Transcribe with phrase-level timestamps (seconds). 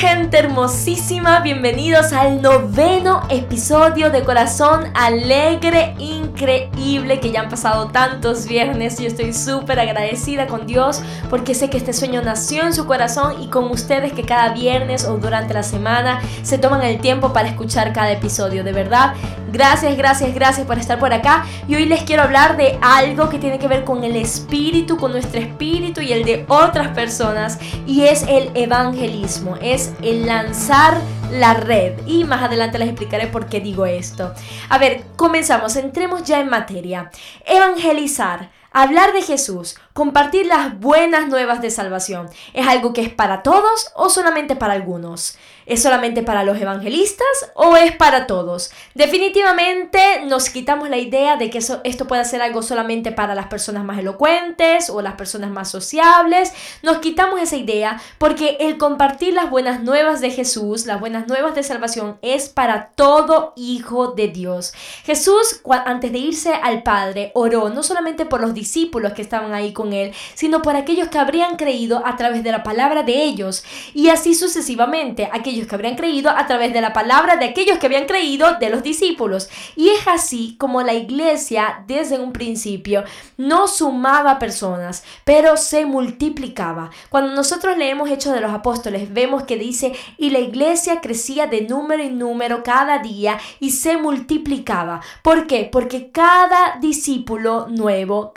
[0.00, 5.94] gente hermosísima, bienvenidos al noveno episodio de Corazón Alegre,
[6.40, 8.98] increíble, que ya han pasado tantos viernes.
[8.98, 13.42] Yo estoy súper agradecida con Dios porque sé que este sueño nació en su corazón
[13.42, 17.48] y con ustedes que cada viernes o durante la semana se toman el tiempo para
[17.48, 18.64] escuchar cada episodio.
[18.64, 19.14] De verdad,
[19.52, 21.44] gracias, gracias, gracias por estar por acá.
[21.68, 25.12] Y hoy les quiero hablar de algo que tiene que ver con el espíritu, con
[25.12, 29.56] nuestro espíritu y el de otras personas y es el evangelismo.
[29.60, 30.98] Es el lanzar
[31.32, 31.94] la red.
[32.06, 34.34] Y más adelante les explicaré por qué digo esto.
[34.68, 37.10] A ver, comenzamos, entremos ya en materia.
[37.46, 38.50] Evangelizar.
[38.72, 43.90] Hablar de Jesús, compartir las buenas nuevas de salvación, ¿es algo que es para todos
[43.96, 45.36] o solamente para algunos?
[45.66, 48.70] ¿Es solamente para los evangelistas o es para todos?
[48.94, 53.84] Definitivamente nos quitamos la idea de que esto pueda ser algo solamente para las personas
[53.84, 56.52] más elocuentes o las personas más sociables.
[56.82, 61.54] Nos quitamos esa idea porque el compartir las buenas nuevas de Jesús, las buenas nuevas
[61.54, 64.72] de salvación, es para todo hijo de Dios.
[65.04, 69.72] Jesús, antes de irse al Padre, oró no solamente por los discípulos que estaban ahí
[69.72, 73.64] con él, sino por aquellos que habrían creído a través de la palabra de ellos.
[73.94, 77.86] Y así sucesivamente, aquellos que habrían creído a través de la palabra de aquellos que
[77.86, 79.48] habían creído de los discípulos.
[79.76, 83.04] Y es así como la iglesia desde un principio
[83.36, 86.90] no sumaba personas, pero se multiplicaba.
[87.08, 91.62] Cuando nosotros leemos Hechos de los Apóstoles, vemos que dice, y la iglesia crecía de
[91.62, 95.00] número en número cada día y se multiplicaba.
[95.22, 95.68] ¿Por qué?
[95.70, 98.32] Porque cada discípulo nuevo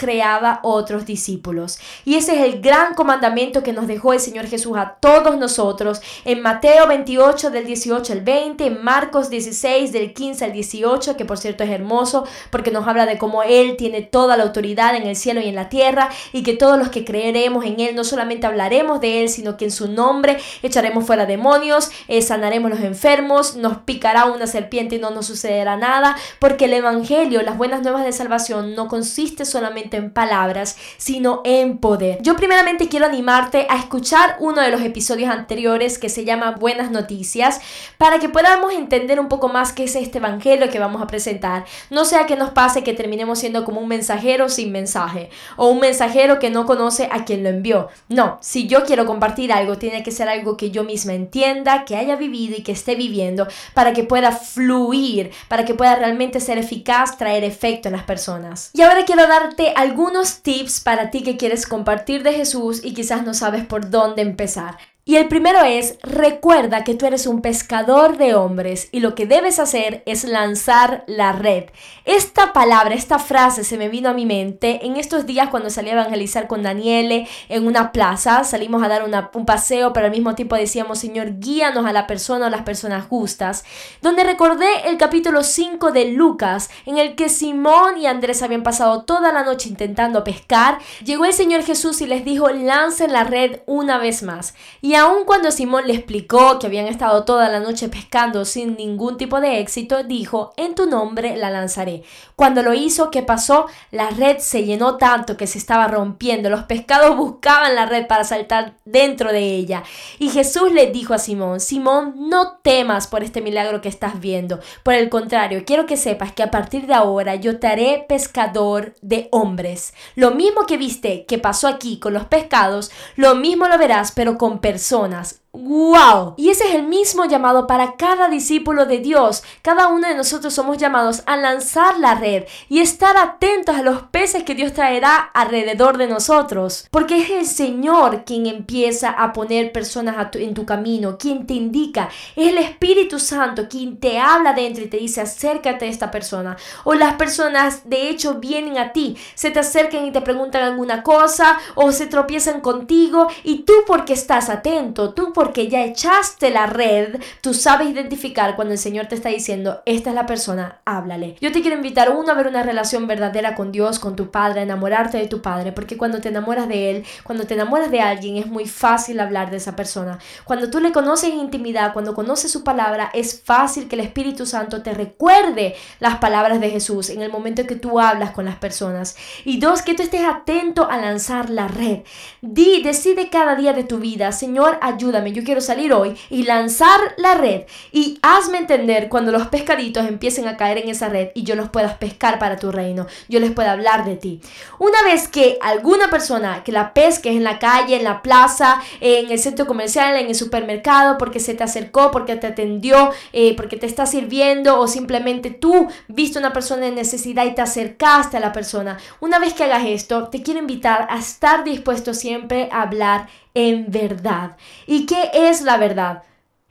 [0.61, 1.79] otros discípulos.
[2.05, 6.01] Y ese es el gran comandamiento que nos dejó el Señor Jesús a todos nosotros
[6.25, 11.37] en Mateo 28 del 18 al 20, Marcos 16 del 15 al 18, que por
[11.37, 15.15] cierto es hermoso porque nos habla de cómo Él tiene toda la autoridad en el
[15.15, 18.47] cielo y en la tierra y que todos los que creeremos en Él no solamente
[18.47, 23.55] hablaremos de Él, sino que en su nombre echaremos fuera demonios, eh, sanaremos los enfermos,
[23.55, 28.03] nos picará una serpiente y no nos sucederá nada, porque el Evangelio, las buenas nuevas
[28.03, 32.19] de salvación, no consiste solamente en palabras, sino en poder.
[32.21, 36.91] Yo primeramente quiero animarte a escuchar uno de los episodios anteriores que se llama Buenas
[36.91, 37.61] Noticias
[37.97, 41.65] para que podamos entender un poco más qué es este evangelio que vamos a presentar.
[41.89, 45.79] No sea que nos pase que terminemos siendo como un mensajero sin mensaje o un
[45.79, 47.89] mensajero que no conoce a quien lo envió.
[48.09, 51.95] No, si yo quiero compartir algo, tiene que ser algo que yo misma entienda, que
[51.95, 56.57] haya vivido y que esté viviendo para que pueda fluir, para que pueda realmente ser
[56.57, 58.71] eficaz, traer efecto en las personas.
[58.73, 63.23] Y ahora quiero darte algunos tips para ti que quieres compartir de Jesús y quizás
[63.23, 64.79] no sabes por dónde empezar.
[65.05, 69.25] Y el primero es, recuerda que tú eres un pescador de hombres y lo que
[69.25, 71.65] debes hacer es lanzar la red.
[72.05, 75.89] Esta palabra, esta frase se me vino a mi mente en estos días cuando salí
[75.89, 78.45] a evangelizar con Daniele en una plaza.
[78.45, 79.03] Salimos a dar
[79.33, 83.05] un paseo, pero al mismo tiempo decíamos, Señor, guíanos a la persona o las personas
[83.05, 83.65] justas.
[84.01, 89.03] Donde recordé el capítulo 5 de Lucas, en el que Simón y Andrés habían pasado
[89.03, 90.77] toda la noche intentando pescar.
[91.03, 94.53] Llegó el Señor Jesús y les dijo, lancen la red una vez más.
[94.81, 98.75] Y y aun cuando Simón le explicó que habían estado toda la noche pescando sin
[98.75, 102.03] ningún tipo de éxito, dijo, en tu nombre la lanzaré.
[102.35, 103.65] Cuando lo hizo, ¿qué pasó?
[103.89, 106.51] La red se llenó tanto que se estaba rompiendo.
[106.51, 109.81] Los pescados buscaban la red para saltar dentro de ella.
[110.19, 114.59] Y Jesús le dijo a Simón, Simón, no temas por este milagro que estás viendo.
[114.83, 118.93] Por el contrario, quiero que sepas que a partir de ahora yo te haré pescador
[119.01, 119.95] de hombres.
[120.13, 124.37] Lo mismo que viste que pasó aquí con los pescados, lo mismo lo verás, pero
[124.37, 126.33] con personas personas ¡Wow!
[126.35, 129.43] Y ese es el mismo llamado para cada discípulo de Dios.
[129.61, 134.01] Cada uno de nosotros somos llamados a lanzar la red y estar atentos a los
[134.01, 136.87] peces que Dios traerá alrededor de nosotros.
[136.89, 142.09] Porque es el Señor quien empieza a poner personas en tu camino, quien te indica.
[142.35, 146.57] Es el Espíritu Santo quien te habla dentro y te dice acércate a esta persona.
[146.83, 151.03] O las personas de hecho vienen a ti, se te acercan y te preguntan alguna
[151.03, 156.65] cosa o se tropiezan contigo y tú porque estás atento, tú porque ya echaste la
[156.65, 161.35] red, tú sabes identificar cuando el Señor te está diciendo, esta es la persona, háblale.
[161.41, 164.61] Yo te quiero invitar uno a ver una relación verdadera con Dios, con tu Padre,
[164.61, 168.01] a enamorarte de tu Padre, porque cuando te enamoras de Él, cuando te enamoras de
[168.01, 170.19] alguien, es muy fácil hablar de esa persona.
[170.45, 174.45] Cuando tú le conoces en intimidad, cuando conoces su palabra, es fácil que el Espíritu
[174.45, 178.55] Santo te recuerde las palabras de Jesús en el momento que tú hablas con las
[178.55, 179.15] personas.
[179.43, 181.99] Y dos, que tú estés atento a lanzar la red.
[182.41, 186.99] Di, decide cada día de tu vida, Señor, ayúdame yo quiero salir hoy y lanzar
[187.17, 191.43] la red y hazme entender cuando los pescaditos empiecen a caer en esa red y
[191.43, 194.41] yo los pueda pescar para tu reino, yo les pueda hablar de ti.
[194.79, 199.31] Una vez que alguna persona que la pesques en la calle, en la plaza, en
[199.31, 203.77] el centro comercial, en el supermercado, porque se te acercó, porque te atendió, eh, porque
[203.77, 208.39] te está sirviendo o simplemente tú viste una persona en necesidad y te acercaste a
[208.39, 208.97] la persona.
[209.19, 213.91] Una vez que hagas esto, te quiero invitar a estar dispuesto siempre a hablar en
[213.91, 214.57] verdad.
[214.87, 216.23] ¿Y qué es la verdad?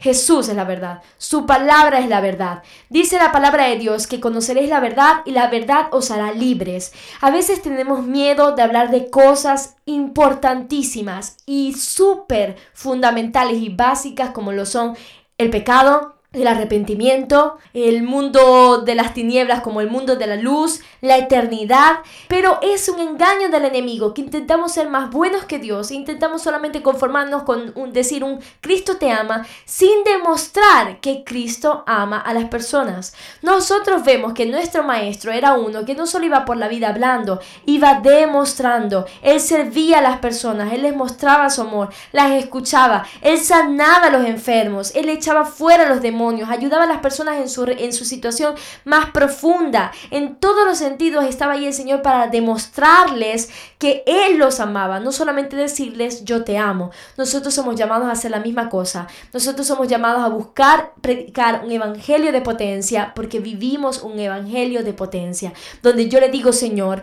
[0.02, 2.64] Jesús es la verdad, su palabra es la verdad.
[2.88, 6.92] Dice la palabra de Dios que conoceréis la verdad y la verdad os hará libres.
[7.20, 14.50] A veces tenemos miedo de hablar de cosas importantísimas y súper fundamentales y básicas como
[14.50, 14.96] lo son
[15.38, 20.80] el pecado, el arrepentimiento, el mundo de las tinieblas como el mundo de la luz,
[21.02, 21.98] la eternidad,
[22.28, 26.82] pero es un engaño del enemigo que intentamos ser más buenos que Dios, intentamos solamente
[26.82, 33.14] conformarnos con decir un Cristo te ama sin demostrar que Cristo ama a las personas.
[33.42, 37.40] Nosotros vemos que nuestro maestro era uno que no solo iba por la vida hablando,
[37.66, 43.38] iba demostrando, él servía a las personas, él les mostraba su amor, las escuchaba, él
[43.38, 47.48] sanaba a los enfermos, él echaba fuera a los demonios ayudaba a las personas en
[47.48, 48.54] su, en su situación
[48.84, 49.92] más profunda.
[50.10, 53.50] En todos los sentidos estaba ahí el Señor para demostrarles
[53.82, 56.92] que Él los amaba, no solamente decirles yo te amo.
[57.16, 59.08] Nosotros somos llamados a hacer la misma cosa.
[59.32, 64.92] Nosotros somos llamados a buscar, predicar un evangelio de potencia porque vivimos un evangelio de
[64.92, 65.52] potencia,
[65.82, 67.02] donde yo le digo, Señor,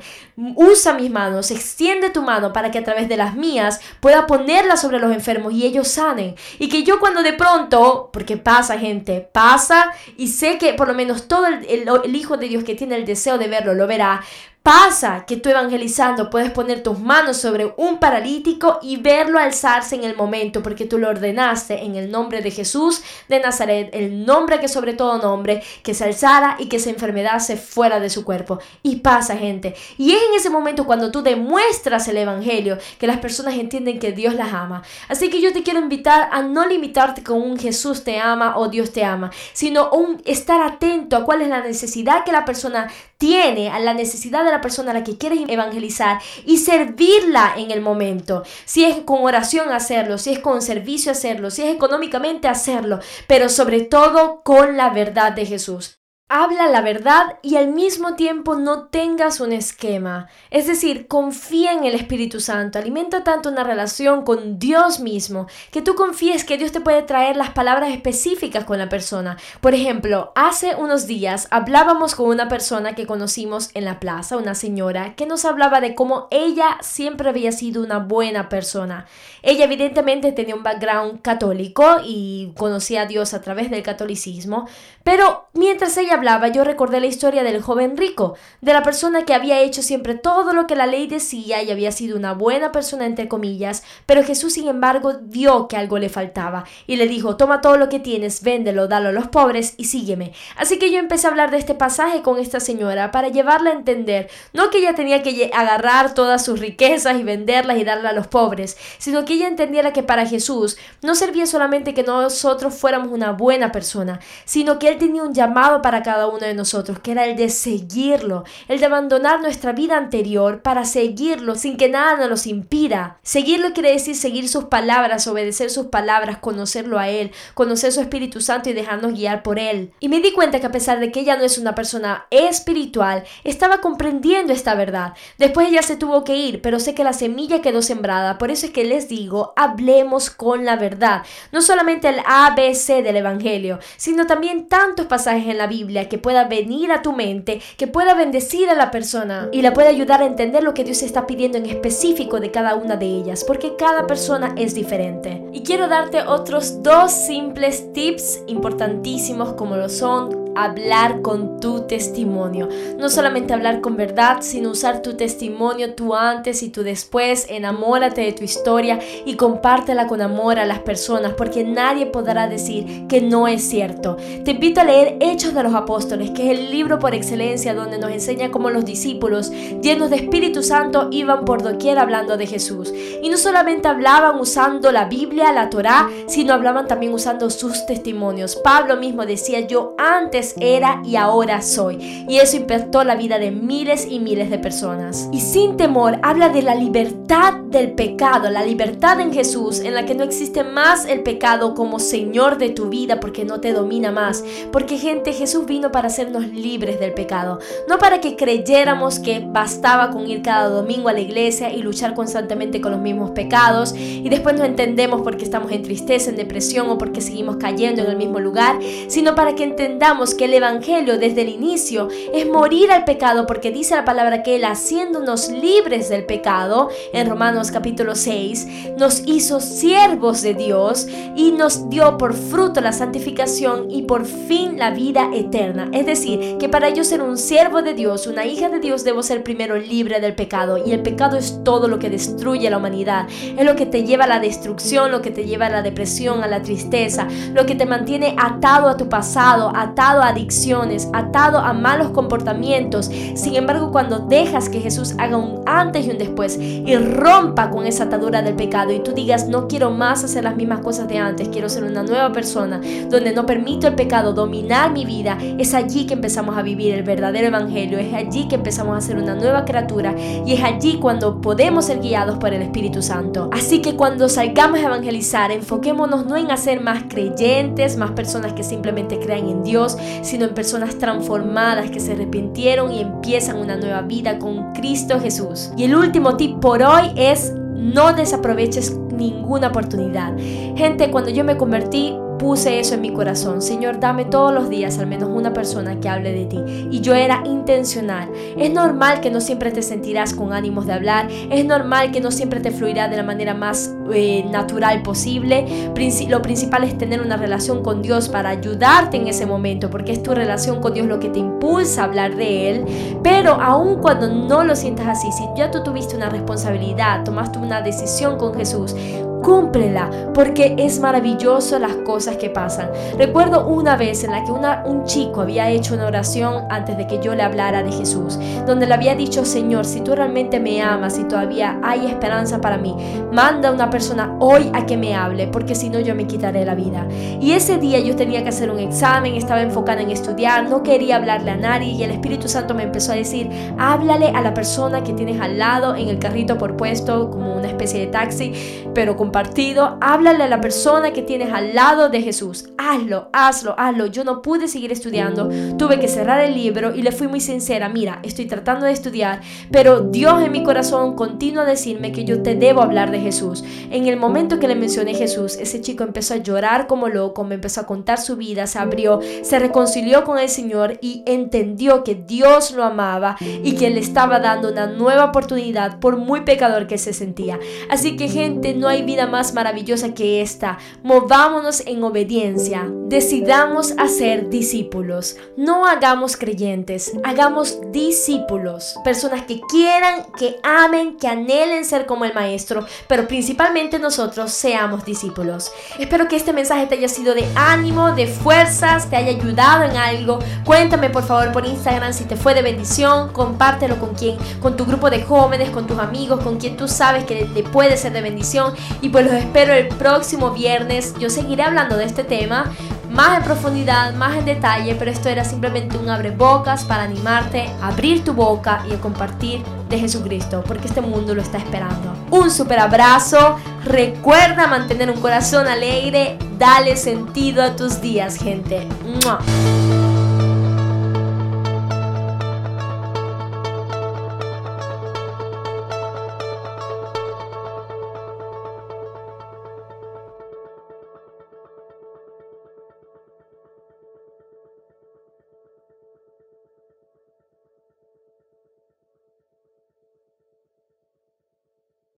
[0.56, 4.78] usa mis manos, extiende tu mano para que a través de las mías pueda ponerla
[4.78, 6.36] sobre los enfermos y ellos sanen.
[6.60, 10.94] Y que yo cuando de pronto, porque pasa gente, pasa y sé que por lo
[10.94, 14.22] menos todo el, el, Hijo de Dios que tiene el deseo de verlo lo verá,
[14.69, 20.04] Pasa que tú evangelizando puedes poner tus manos sobre un paralítico y verlo alzarse en
[20.04, 24.60] el momento porque tú lo ordenaste en el nombre de Jesús de Nazaret, el nombre
[24.60, 28.24] que sobre todo nombre, que se alzara y que esa enfermedad se fuera de su
[28.24, 28.60] cuerpo.
[28.83, 29.74] Y pasa gente.
[29.98, 34.12] Y es en ese momento cuando tú demuestras el Evangelio que las personas entienden que
[34.12, 34.83] Dios las ama.
[35.07, 38.68] Así que yo te quiero invitar a no limitarte con un Jesús te ama o
[38.68, 42.88] Dios te ama, sino un estar atento a cuál es la necesidad que la persona
[43.19, 47.69] tiene, a la necesidad de la persona a la que quieres evangelizar y servirla en
[47.69, 48.44] el momento.
[48.66, 53.50] Si es con oración hacerlo, si es con servicio hacerlo, si es económicamente hacerlo, pero
[53.50, 55.99] sobre todo con la verdad de Jesús
[56.30, 60.30] habla la verdad y al mismo tiempo no tengas un esquema.
[60.52, 65.81] Es decir, confía en el Espíritu Santo, alimenta tanto una relación con Dios mismo, que
[65.81, 69.38] tú confíes que Dios te puede traer las palabras específicas con la persona.
[69.60, 74.54] Por ejemplo, hace unos días hablábamos con una persona que conocimos en la plaza, una
[74.54, 79.08] señora, que nos hablaba de cómo ella siempre había sido una buena persona.
[79.42, 84.68] Ella evidentemente tenía un background católico y conocía a Dios a través del catolicismo,
[85.04, 89.33] pero mientras ella hablaba, yo recordé la historia del joven rico, de la persona que
[89.33, 93.06] había hecho siempre todo lo que la ley decía y había sido una buena persona
[93.06, 97.62] entre comillas, pero Jesús sin embargo vio que algo le faltaba y le dijo, toma
[97.62, 100.33] todo lo que tienes, véndelo, dalo a los pobres y sígueme.
[100.57, 103.74] Así que yo empecé a hablar de este pasaje con esta señora para llevarla a
[103.74, 108.16] entender, no que ella tenía que agarrar todas sus riquezas y venderlas y darlas a
[108.16, 113.10] los pobres, sino que ella entendiera que para Jesús no servía solamente que nosotros fuéramos
[113.12, 117.11] una buena persona, sino que Él tenía un llamado para cada uno de nosotros, que
[117.11, 122.28] era el de seguirlo, el de abandonar nuestra vida anterior para seguirlo sin que nada
[122.28, 123.19] nos impida.
[123.21, 128.42] Seguirlo quiere decir seguir sus palabras, obedecer sus palabras, conocerlo a Él, conocer su Espíritu
[128.42, 129.92] Santo y dejarnos guiar por Él.
[129.99, 133.23] Y me di cuenta que a pesar de que ella no es una persona espiritual,
[133.44, 135.13] estaba comprendiendo esta verdad.
[135.37, 138.66] Después ella se tuvo que ir, pero sé que la semilla quedó sembrada, por eso
[138.66, 141.21] es que les digo, hablemos con la verdad.
[141.51, 146.45] No solamente el ABC del Evangelio, sino también tantos pasajes en la Biblia que pueda
[146.45, 150.25] venir a tu mente, que pueda bendecir a la persona y la pueda ayudar a
[150.25, 154.07] entender lo que Dios está pidiendo en específico de cada una de ellas, porque cada
[154.07, 155.44] persona es diferente.
[155.51, 162.69] Y quiero darte otros dos simples tips importantísimos como lo son hablar con tu testimonio.
[162.97, 167.45] No solamente hablar con verdad, sino usar tu testimonio, tu antes y tu después.
[167.49, 173.07] Enamórate de tu historia y compártela con amor a las personas, porque nadie podrá decir
[173.07, 174.18] que no es cierto.
[174.44, 177.97] Te invito a leer Hechos de los Apóstoles, que es el libro por excelencia donde
[177.97, 179.51] nos enseña cómo los discípulos,
[179.81, 182.94] llenos de Espíritu Santo, iban por doquier hablando de Jesús.
[183.21, 188.56] Y no solamente hablaban usando la Biblia, la Torá, sino hablaban también usando sus testimonios.
[188.57, 192.26] Pablo mismo decía, yo antes era y ahora soy.
[192.28, 195.30] Y eso impactó la vida de miles y miles de personas.
[195.31, 200.06] Y sin temor habla de la libertad del pecado, la libertad en Jesús, en la
[200.06, 204.12] que no existe más el pecado como Señor de tu vida porque no te domina
[204.12, 204.44] más.
[204.72, 210.12] Porque gente, Jesús vino para hacernos libres del pecado, no para que creyéramos que bastaba
[210.12, 214.28] con ir cada domingo a la iglesia y luchar constantemente con los mismos pecados y
[214.30, 218.10] después no entendemos por qué estamos en tristeza, en depresión o porque seguimos cayendo en
[218.10, 222.92] el mismo lugar, sino para que entendamos que el Evangelio desde el inicio es morir
[222.92, 228.16] al pecado porque dice la palabra que Él haciéndonos libres del pecado, en Romanos capítulo
[228.16, 234.26] 6, nos hizo siervos de Dios y nos dio por fruto la santificación y por
[234.26, 235.90] fin la vida eterna.
[235.94, 239.24] Es decir, que para yo ser un siervo de Dios, una hija de Dios, debo
[239.24, 242.78] ser primero libre del pecado y el pecado es todo lo que destruye a la
[242.78, 245.81] humanidad, es lo que te lleva a la destrucción, lo que te lleva a la
[245.81, 251.09] depresión, a la tristeza, lo que te mantiene atado a tu pasado, atado a adicciones,
[251.14, 253.09] atado a malos comportamientos.
[253.35, 257.85] Sin embargo, cuando dejas que Jesús haga un antes y un después y rompa con
[257.85, 261.18] esa atadura del pecado y tú digas, no quiero más hacer las mismas cosas de
[261.18, 265.73] antes, quiero ser una nueva persona, donde no permito el pecado dominar mi vida, es
[265.73, 269.35] allí que empezamos a vivir el verdadero evangelio, es allí que empezamos a ser una
[269.35, 273.49] nueva criatura y es allí cuando podemos ser guiados por el Espíritu Santo.
[273.52, 278.64] Así que cuando salgamos a evangelizar, enfoquémonos no en hacer más creyentes, más personas que
[278.64, 284.01] simplemente crean en Dios, sino en personas transformadas que se arrepintieron y empiezan una nueva
[284.01, 285.71] vida con Cristo Jesús.
[285.78, 290.37] Y el último tip por hoy es no desaproveches ninguna oportunidad.
[290.75, 293.62] Gente, cuando yo me convertí, puse eso en mi corazón.
[293.62, 296.60] Señor, dame todos los días al menos una persona que hable de ti.
[296.90, 298.31] Y yo era intencional.
[298.58, 301.28] Es normal que no siempre te sentirás con ánimos de hablar.
[301.52, 305.92] Es normal que no siempre te fluirá de la manera más eh, natural posible.
[306.30, 310.24] lo principal es tener una relación con Dios para ayudarte en ese momento, porque es
[310.24, 312.86] tu relación con Dios lo que te impulsa a hablar de Él.
[313.22, 317.81] Pero aun cuando no lo sientas así, si ya tú tuviste una responsabilidad, tomaste una
[317.81, 318.96] decisión con Jesús,
[319.42, 322.90] cúmplela, porque es maravilloso las cosas que pasan.
[323.18, 327.19] Recuerdo una vez en la que un chico había hecho una oración antes de que
[327.22, 331.18] yo le hablara de Jesús, donde le había dicho, Señor, si tú realmente me amas
[331.18, 332.96] y todavía hay esperanza para mí,
[333.31, 336.66] manda a una persona hoy a que me hable, porque si no yo me quitaré
[336.66, 337.08] la vida.
[337.40, 341.18] Y ese día yo tenía que hacer un examen, estaba enfocada en estudiar, no quería
[341.18, 345.04] hablarle a nadie y el Espíritu Santo me empezó a decir, háblale a la persona
[345.04, 348.54] que tienes al lado en el carrito por puesto, como una especie de taxi,
[348.94, 352.69] pero con partido, háblale a la persona que tienes al lado de Jesús.
[352.78, 354.07] Hazlo, hazlo, hazlo.
[354.07, 357.90] Yo no pude seguir estudiando, tuve que cerrar el libro y le fui muy sincera,
[357.90, 362.42] mira, estoy tratando de estudiar, pero Dios en mi corazón continúa a decirme que yo
[362.42, 363.64] te debo hablar de Jesús.
[363.92, 367.56] En el momento que le mencioné Jesús, ese chico empezó a llorar como loco, me
[367.56, 372.16] empezó a contar su vida, se abrió, se reconcilió con el Señor y entendió que
[372.16, 376.98] Dios lo amaba y que le estaba dando una nueva oportunidad por muy pecador que
[376.98, 377.59] se sentía.
[377.90, 380.78] Así que gente, no hay vida más maravillosa que esta.
[381.04, 382.88] Movámonos en obediencia.
[383.07, 385.35] Decidamos hacer discípulos.
[385.57, 388.95] No hagamos creyentes, hagamos discípulos.
[389.04, 395.06] Personas que quieran, que amen, que anhelen ser como el Maestro, pero principalmente nosotros seamos
[395.06, 395.71] discípulos.
[395.97, 399.97] Espero que este mensaje te haya sido de ánimo, de fuerzas, te haya ayudado en
[399.97, 400.40] algo.
[400.64, 403.33] Cuéntame por favor por Instagram si te fue de bendición.
[403.33, 407.23] Compártelo con quien, con tu grupo de jóvenes, con tus amigos, con quien tú sabes
[407.23, 408.73] que le puede ser de bendición.
[409.09, 411.13] Pues los espero el próximo viernes.
[411.19, 412.71] Yo seguiré hablando de este tema
[413.09, 417.69] más en profundidad, más en detalle, pero esto era simplemente un abre bocas para animarte
[417.81, 422.13] a abrir tu boca y a compartir de Jesucristo, porque este mundo lo está esperando.
[422.30, 428.87] Un super abrazo, recuerda mantener un corazón alegre, dale sentido a tus días, gente.